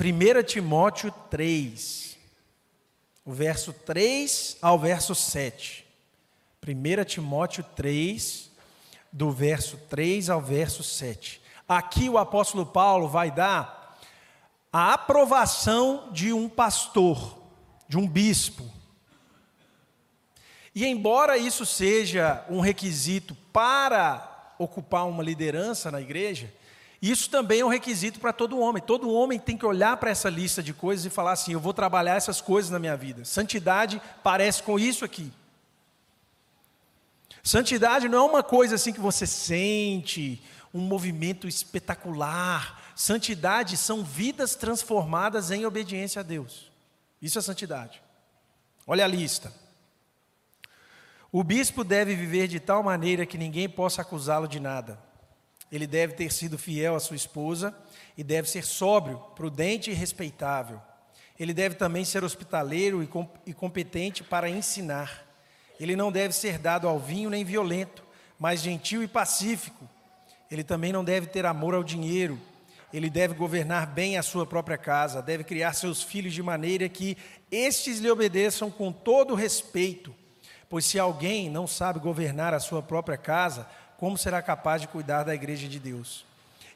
[0.00, 2.16] 1 Timóteo 3,
[3.24, 5.84] o verso 3 ao verso 7.
[6.66, 8.50] 1 Timóteo 3,
[9.12, 11.42] do verso 3 ao verso 7.
[11.68, 13.98] Aqui o apóstolo Paulo vai dar
[14.72, 17.43] a aprovação de um pastor
[17.94, 18.68] de um bispo.
[20.74, 26.52] E embora isso seja um requisito para ocupar uma liderança na igreja,
[27.00, 28.82] isso também é um requisito para todo homem.
[28.82, 31.72] Todo homem tem que olhar para essa lista de coisas e falar assim: eu vou
[31.72, 33.24] trabalhar essas coisas na minha vida.
[33.24, 35.32] Santidade parece com isso aqui.
[37.44, 42.92] Santidade não é uma coisa assim que você sente, um movimento espetacular.
[42.96, 46.73] Santidade são vidas transformadas em obediência a Deus.
[47.24, 48.02] Isso é santidade.
[48.86, 49.50] Olha a lista.
[51.32, 54.98] O bispo deve viver de tal maneira que ninguém possa acusá-lo de nada.
[55.72, 57.74] Ele deve ter sido fiel à sua esposa
[58.14, 60.78] e deve ser sóbrio, prudente e respeitável.
[61.40, 63.02] Ele deve também ser hospitaleiro
[63.46, 65.26] e competente para ensinar.
[65.80, 68.04] Ele não deve ser dado ao vinho nem violento,
[68.38, 69.88] mas gentil e pacífico.
[70.50, 72.38] Ele também não deve ter amor ao dinheiro
[72.94, 77.16] ele deve governar bem a sua própria casa, deve criar seus filhos de maneira que
[77.50, 80.14] estes lhe obedeçam com todo respeito.
[80.68, 83.66] Pois se alguém não sabe governar a sua própria casa,
[83.98, 86.24] como será capaz de cuidar da igreja de Deus?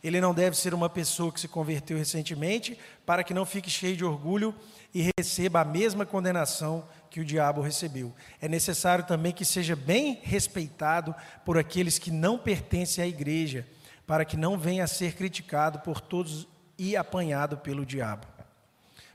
[0.02, 2.76] Ele não deve ser uma pessoa que se converteu recentemente,
[3.06, 4.52] para que não fique cheio de orgulho
[4.92, 8.12] e receba a mesma condenação que o diabo recebeu.
[8.42, 13.64] É necessário também que seja bem respeitado por aqueles que não pertencem à igreja
[14.08, 18.26] para que não venha a ser criticado por todos e apanhado pelo diabo.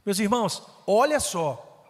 [0.05, 1.83] Meus irmãos, olha só.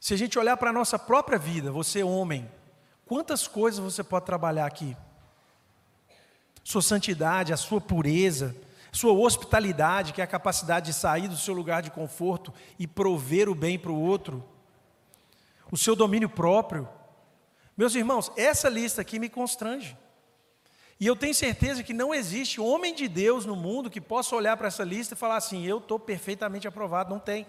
[0.00, 2.50] Se a gente olhar para a nossa própria vida, você homem,
[3.04, 4.96] quantas coisas você pode trabalhar aqui?
[6.64, 8.56] Sua santidade, a sua pureza,
[8.90, 13.46] sua hospitalidade, que é a capacidade de sair do seu lugar de conforto e prover
[13.46, 14.42] o bem para o outro,
[15.70, 16.88] o seu domínio próprio.
[17.76, 19.94] Meus irmãos, essa lista aqui me constrange.
[21.00, 24.54] E eu tenho certeza que não existe homem de Deus no mundo que possa olhar
[24.58, 27.08] para essa lista e falar assim: eu estou perfeitamente aprovado.
[27.08, 27.46] Não tem.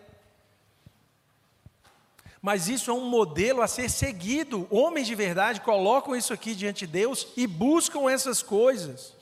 [2.41, 4.65] Mas isso é um modelo a ser seguido.
[4.71, 9.13] Homens de verdade colocam isso aqui diante de Deus e buscam essas coisas.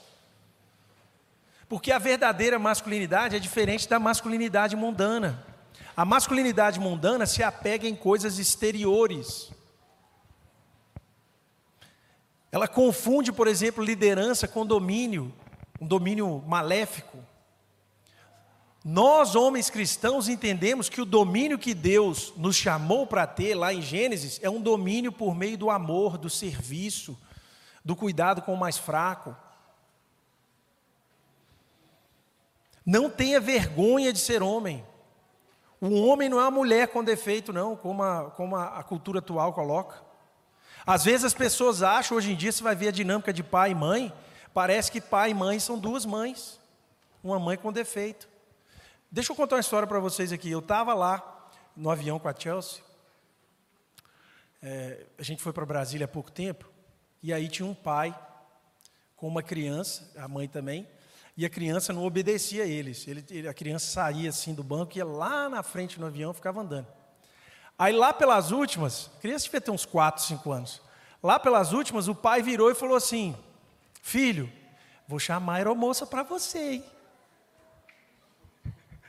[1.67, 5.43] Porque a verdadeira masculinidade é diferente da masculinidade mundana.
[5.97, 9.51] A masculinidade mundana se apega em coisas exteriores.
[12.51, 15.33] Ela confunde, por exemplo, liderança com domínio,
[15.79, 17.17] um domínio maléfico.
[18.83, 23.81] Nós, homens cristãos, entendemos que o domínio que Deus nos chamou para ter lá em
[23.81, 27.17] Gênesis é um domínio por meio do amor, do serviço,
[27.83, 29.35] do cuidado com o mais fraco.
[32.85, 34.83] Não tenha vergonha de ser homem.
[35.79, 39.19] O homem não é uma mulher com defeito, não, como a, como a, a cultura
[39.19, 40.08] atual coloca.
[40.85, 43.71] Às vezes as pessoas acham, hoje em dia, você vai ver a dinâmica de pai
[43.71, 44.13] e mãe,
[44.53, 46.59] parece que pai e mãe são duas mães,
[47.23, 48.27] uma mãe com defeito.
[49.11, 50.51] Deixa eu contar uma história para vocês aqui.
[50.51, 52.81] Eu estava lá no avião com a Chelsea,
[54.61, 56.69] é, a gente foi para Brasília há pouco tempo,
[57.23, 58.17] e aí tinha um pai
[59.15, 60.87] com uma criança, a mãe também,
[61.35, 63.07] e a criança não obedecia a eles.
[63.07, 66.87] Ele, a criança saía assim do banco, ia lá na frente no avião, ficava andando.
[67.79, 70.81] Aí lá pelas últimas, criança devia ter uns 4, 5 anos.
[71.23, 73.33] Lá pelas últimas, o pai virou e falou assim:
[74.01, 74.51] Filho,
[75.07, 76.85] vou chamar a aeromoça para você, hein?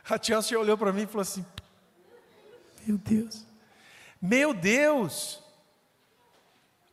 [0.09, 1.45] A Chelsea olhou para mim e falou assim:
[2.87, 3.47] Meu Deus,
[4.23, 5.43] meu Deus,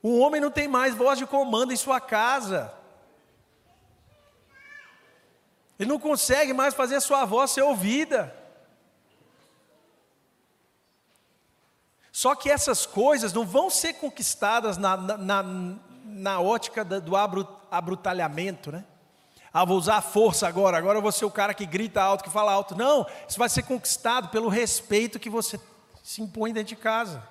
[0.02, 2.74] o homem não tem mais voz de comando em sua casa.
[5.80, 8.36] Ele não consegue mais fazer a sua voz ser ouvida.
[12.18, 15.44] Só que essas coisas não vão ser conquistadas na, na, na,
[16.04, 17.16] na ótica do
[17.70, 18.84] abrutalhamento, né?
[19.54, 22.24] Ah, vou usar a força agora, agora eu vou ser o cara que grita alto,
[22.24, 22.74] que fala alto.
[22.76, 25.60] Não, isso vai ser conquistado pelo respeito que você
[26.04, 27.22] se impõe dentro de casa.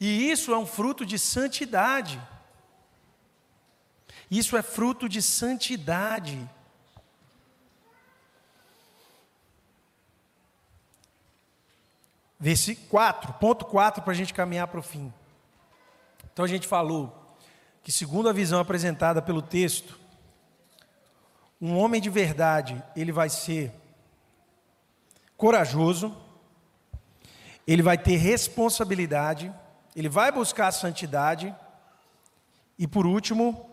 [0.00, 2.20] E isso é um fruto de santidade.
[4.28, 6.50] Isso é fruto de santidade.
[12.42, 15.14] Versículo 4, ponto 4 para a gente caminhar para o fim.
[16.32, 17.36] Então a gente falou
[17.84, 19.96] que, segundo a visão apresentada pelo texto,
[21.60, 23.72] um homem de verdade, ele vai ser
[25.36, 26.16] corajoso,
[27.64, 29.54] ele vai ter responsabilidade,
[29.94, 31.54] ele vai buscar a santidade,
[32.76, 33.70] e por último,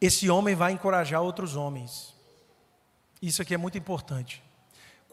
[0.00, 2.14] esse homem vai encorajar outros homens.
[3.20, 4.42] Isso aqui é muito importante.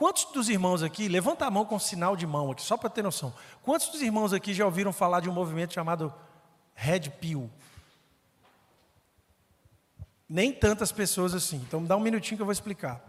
[0.01, 3.03] Quantos dos irmãos aqui, levanta a mão com sinal de mão aqui, só para ter
[3.03, 3.31] noção.
[3.61, 6.11] Quantos dos irmãos aqui já ouviram falar de um movimento chamado
[6.73, 7.47] Red Pill?
[10.27, 11.57] Nem tantas pessoas assim.
[11.57, 12.99] Então, dá um minutinho que eu vou explicar.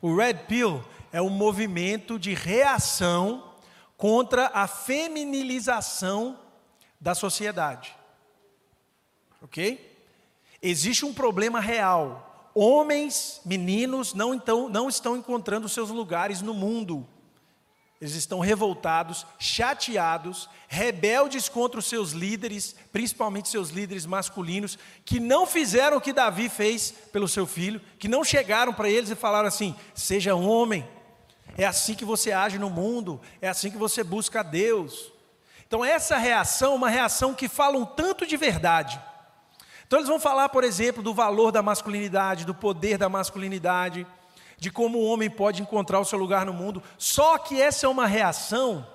[0.00, 3.52] O Red Pill é um movimento de reação
[3.96, 6.38] contra a feminilização
[7.00, 7.92] da sociedade.
[9.42, 9.98] Ok?
[10.62, 12.25] Existe um problema real
[12.58, 17.06] Homens, meninos, não, então, não estão encontrando seus lugares no mundo.
[18.00, 25.46] Eles estão revoltados, chateados, rebeldes contra os seus líderes, principalmente seus líderes masculinos, que não
[25.46, 29.48] fizeram o que Davi fez pelo seu filho, que não chegaram para eles e falaram
[29.48, 30.88] assim: seja homem,
[31.58, 35.12] é assim que você age no mundo, é assim que você busca a Deus.
[35.66, 38.98] Então, essa reação, uma reação que fala um tanto de verdade,
[39.86, 44.06] então eles vão falar, por exemplo, do valor da masculinidade, do poder da masculinidade,
[44.58, 46.82] de como o homem pode encontrar o seu lugar no mundo.
[46.98, 48.86] Só que essa é uma reação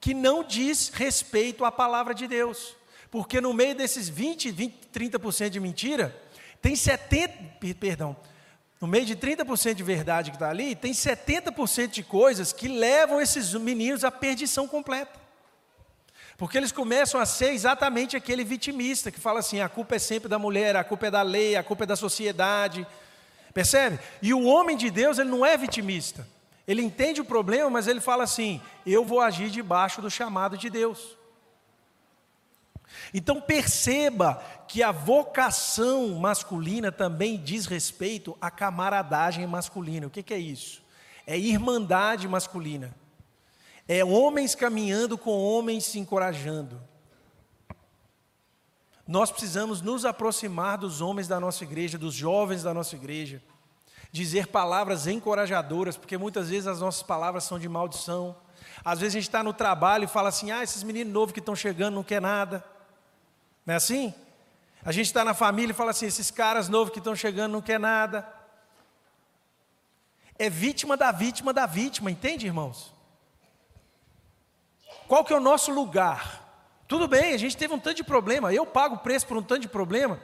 [0.00, 2.74] que não diz respeito à palavra de Deus.
[3.10, 6.16] Porque no meio desses 20, 20 30% de mentira,
[6.60, 7.34] tem 70,
[7.78, 8.16] perdão,
[8.80, 13.20] no meio de 30% de verdade que está ali, tem 70% de coisas que levam
[13.20, 15.21] esses meninos à perdição completa.
[16.42, 20.28] Porque eles começam a ser exatamente aquele vitimista que fala assim: a culpa é sempre
[20.28, 22.84] da mulher, a culpa é da lei, a culpa é da sociedade.
[23.54, 24.00] Percebe?
[24.20, 26.26] E o homem de Deus, ele não é vitimista.
[26.66, 30.68] Ele entende o problema, mas ele fala assim: eu vou agir debaixo do chamado de
[30.68, 31.16] Deus.
[33.14, 40.08] Então perceba que a vocação masculina também diz respeito à camaradagem masculina.
[40.08, 40.82] O que, que é isso?
[41.24, 42.92] É irmandade masculina.
[43.94, 46.80] É homens caminhando com homens se encorajando.
[49.06, 53.42] Nós precisamos nos aproximar dos homens da nossa igreja, dos jovens da nossa igreja,
[54.10, 58.34] dizer palavras encorajadoras, porque muitas vezes as nossas palavras são de maldição.
[58.82, 61.40] Às vezes a gente está no trabalho e fala assim: ah, esses meninos novos que
[61.40, 62.64] estão chegando não quer nada.
[63.66, 64.14] Não é assim?
[64.82, 67.60] A gente está na família e fala assim: esses caras novos que estão chegando não
[67.60, 68.26] quer nada.
[70.38, 72.91] É vítima da vítima da vítima, entende, irmãos?
[75.12, 76.82] Qual que é o nosso lugar?
[76.88, 79.60] Tudo bem, a gente teve um tanto de problema, eu pago preço por um tanto
[79.60, 80.18] de problema.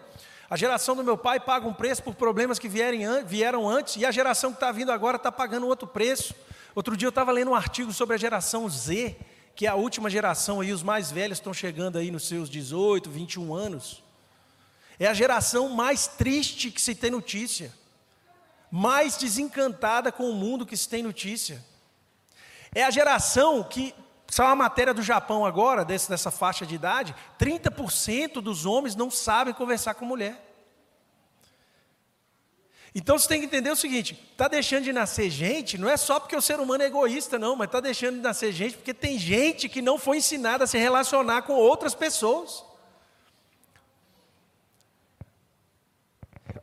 [0.49, 4.07] A geração do meu pai paga um preço por problemas que vierem, vieram antes, e
[4.07, 6.35] a geração que está vindo agora está pagando outro preço.
[6.75, 9.15] Outro dia eu estava lendo um artigo sobre a geração Z,
[9.55, 13.11] que é a última geração aí, os mais velhos estão chegando aí nos seus 18,
[13.11, 14.03] 21 anos.
[14.99, 17.75] É a geração mais triste que se tem notícia,
[18.71, 21.63] mais desencantada com o mundo que se tem notícia.
[22.75, 23.95] É a geração que,
[24.29, 29.11] saiu uma matéria do Japão agora, desse, dessa faixa de idade, 30% dos homens não
[29.11, 30.45] sabem conversar com mulher.
[32.95, 36.19] Então você tem que entender o seguinte: está deixando de nascer gente, não é só
[36.19, 39.19] porque o ser humano é egoísta, não, mas está deixando de nascer gente porque tem
[39.19, 42.65] gente que não foi ensinada a se relacionar com outras pessoas.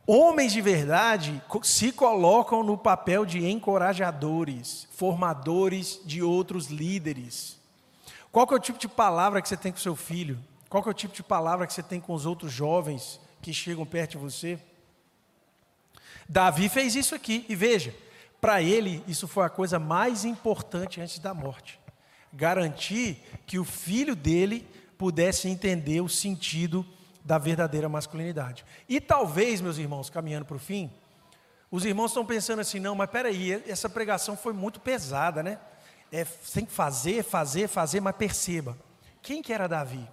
[0.06, 7.55] Homens de verdade se colocam no papel de encorajadores, formadores de outros líderes.
[8.32, 10.38] Qual é o tipo de palavra que você tem com seu filho?
[10.68, 13.86] Qual é o tipo de palavra que você tem com os outros jovens que chegam
[13.86, 14.58] perto de você?
[16.28, 17.94] Davi fez isso aqui, e veja,
[18.40, 21.78] para ele isso foi a coisa mais importante antes da morte.
[22.32, 24.68] Garantir que o filho dele
[24.98, 26.84] pudesse entender o sentido
[27.24, 28.64] da verdadeira masculinidade.
[28.88, 30.90] E talvez, meus irmãos, caminhando para o fim,
[31.70, 35.58] os irmãos estão pensando assim: não, mas peraí, essa pregação foi muito pesada, né?
[36.12, 38.76] É, tem que fazer, fazer, fazer, mas perceba:
[39.22, 40.08] quem que era Davi?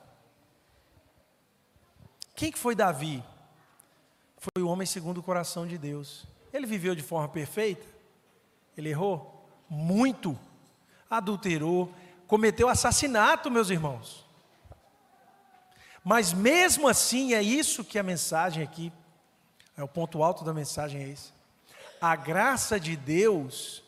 [2.35, 3.23] Quem que foi Davi?
[4.37, 6.25] Foi o homem segundo o coração de Deus.
[6.51, 7.85] Ele viveu de forma perfeita?
[8.77, 9.47] Ele errou?
[9.69, 10.37] Muito.
[11.09, 11.93] Adulterou,
[12.27, 14.25] cometeu assassinato, meus irmãos.
[16.03, 18.91] Mas mesmo assim, é isso que a mensagem aqui,
[19.77, 21.31] é o ponto alto da mensagem é esse.
[22.01, 23.81] A graça de Deus,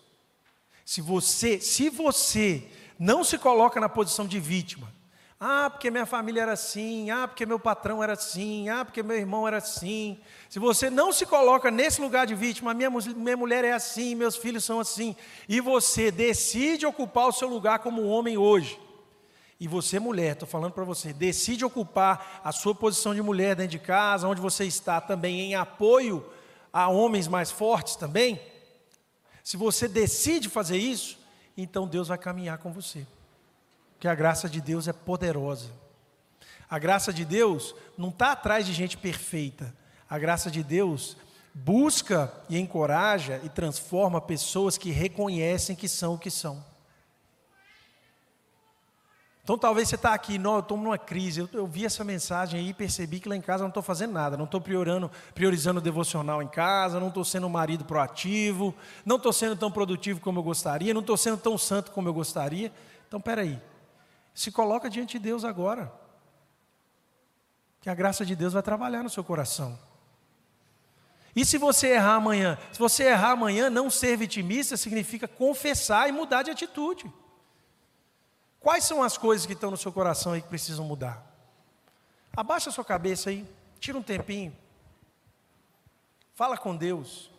[0.85, 2.63] se você, se você
[2.97, 4.93] não se coloca na posição de vítima,
[5.39, 9.17] ah, porque minha família era assim, ah, porque meu patrão era assim, ah, porque meu
[9.17, 10.17] irmão era assim.
[10.47, 14.37] Se você não se coloca nesse lugar de vítima, minha, minha mulher é assim, meus
[14.37, 15.15] filhos são assim,
[15.49, 18.79] e você decide ocupar o seu lugar como homem hoje,
[19.59, 23.71] e você, mulher, estou falando para você, decide ocupar a sua posição de mulher dentro
[23.71, 26.25] de casa, onde você está também em apoio
[26.71, 28.39] a homens mais fortes também.
[29.45, 31.19] Se você decide fazer isso,
[31.55, 33.05] então Deus vai caminhar com você.
[33.93, 35.69] Porque a graça de Deus é poderosa.
[36.67, 39.71] A graça de Deus não está atrás de gente perfeita.
[40.09, 41.15] A graça de Deus
[41.53, 46.65] busca e encoraja e transforma pessoas que reconhecem que são o que são.
[49.45, 52.59] Então talvez você está aqui, não, eu estou numa crise, eu, eu, vi essa mensagem
[52.59, 55.11] aí e percebi que lá em casa eu não estou fazendo nada, não estou priorizando,
[55.35, 58.73] priorizando o devocional em casa, não estou sendo um marido proativo,
[59.05, 62.13] não estou sendo tão produtivo como eu gostaria, não estou sendo tão santo como eu
[62.13, 62.73] gostaria.
[63.07, 63.61] Então peraí,
[64.33, 65.93] se coloca diante de Deus agora,
[67.81, 69.77] que a graça de Deus vai trabalhar no seu coração.
[71.35, 72.57] E se você errar amanhã?
[72.71, 77.13] Se você errar amanhã, não ser vitimista significa confessar e mudar de atitude.
[78.65, 81.23] Quais são as coisas que estão no seu coração aí que precisam mudar?
[82.35, 83.47] Abaixa a sua cabeça aí,
[83.79, 84.57] tira um tempinho.
[86.33, 87.29] Fala com Deus.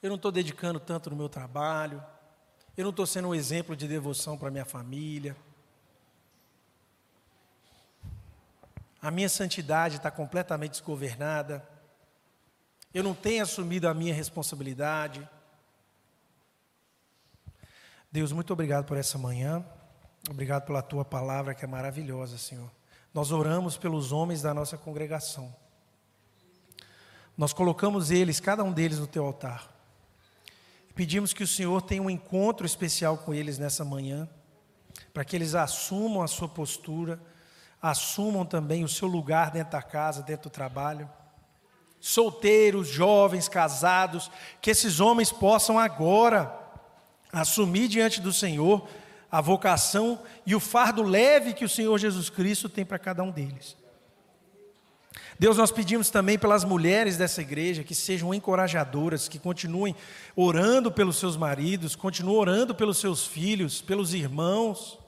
[0.00, 2.00] Eu não estou dedicando tanto no meu trabalho.
[2.76, 5.36] Eu não estou sendo um exemplo de devoção para minha família.
[9.00, 11.68] A minha santidade está completamente desgovernada.
[12.94, 15.28] Eu não tenho assumido a minha responsabilidade.
[18.12, 19.64] Deus, muito obrigado por essa manhã.
[20.28, 22.70] Obrigado pela tua palavra que é maravilhosa, Senhor.
[23.14, 25.50] Nós oramos pelos homens da nossa congregação.
[27.38, 29.66] Nós colocamos eles, cada um deles, no teu altar.
[30.94, 34.28] Pedimos que o Senhor tenha um encontro especial com eles nessa manhã,
[35.14, 37.18] para que eles assumam a sua postura,
[37.80, 41.10] assumam também o seu lugar dentro da casa, dentro do trabalho.
[41.98, 46.60] Solteiros, jovens, casados, que esses homens possam agora
[47.32, 48.86] assumir diante do Senhor
[49.30, 53.30] a vocação e o fardo leve que o Senhor Jesus Cristo tem para cada um
[53.30, 53.74] deles.
[55.38, 59.96] Deus, nós pedimos também pelas mulheres dessa igreja que sejam encorajadoras, que continuem
[60.36, 64.98] orando pelos seus maridos, continuem orando pelos seus filhos, pelos irmãos,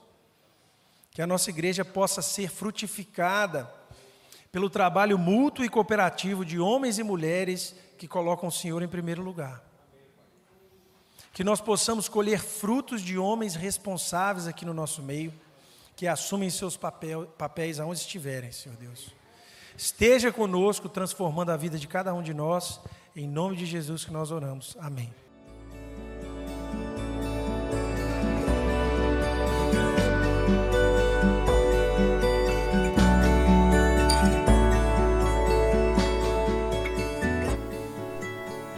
[1.11, 3.71] que a nossa igreja possa ser frutificada
[4.51, 9.21] pelo trabalho mútuo e cooperativo de homens e mulheres que colocam o Senhor em primeiro
[9.21, 9.74] lugar
[11.35, 15.33] que nós possamos colher frutos de homens responsáveis aqui no nosso meio,
[15.93, 19.09] que assumem seus papel, papéis aonde estiverem, Senhor Deus.
[19.77, 22.79] Esteja conosco, transformando a vida de cada um de nós,
[23.13, 24.77] em nome de Jesus que nós oramos.
[24.79, 25.13] Amém.